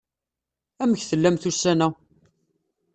Amek 0.81 1.01
tellamt 1.09 1.49
ussan-a? 1.49 1.87